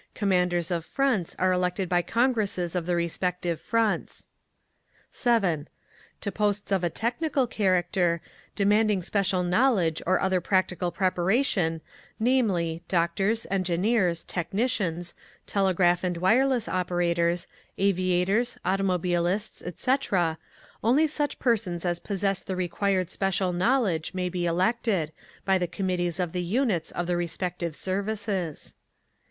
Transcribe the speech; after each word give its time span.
Commanders 0.15 0.71
of 0.71 0.83
Fronts 0.83 1.35
are 1.37 1.51
elected 1.51 1.87
by 1.87 2.01
congresses 2.01 2.73
of 2.75 2.87
the 2.87 2.95
respective 2.95 3.61
Fronts. 3.61 4.25
7. 5.11 5.67
To 6.21 6.31
posts 6.31 6.71
of 6.71 6.83
a 6.83 6.89
technical 6.89 7.45
character, 7.45 8.19
demanding 8.55 9.03
special 9.03 9.43
knowledge 9.43 10.01
or 10.07 10.19
other 10.19 10.41
practical 10.41 10.89
preparation, 10.89 11.81
namely: 12.19 12.81
doctors, 12.87 13.45
engineers, 13.51 14.23
technicians, 14.23 15.13
telegraph 15.45 16.03
and 16.03 16.17
wireless 16.17 16.67
operators, 16.67 17.47
aviators, 17.77 18.57
automobilists, 18.65 19.61
etc., 19.61 20.39
only 20.83 21.05
such 21.05 21.37
persons 21.37 21.85
as 21.85 21.99
possess 21.99 22.41
the 22.41 22.55
required 22.55 23.11
special 23.11 23.53
knowledge 23.53 24.15
may 24.15 24.29
be 24.29 24.47
elected, 24.47 25.11
by 25.45 25.59
the 25.59 25.67
Committees 25.67 26.19
of 26.19 26.31
the 26.31 26.41
units 26.41 26.89
of 26.89 27.05
the 27.05 27.15
respective 27.15 27.75
services. 27.75 28.73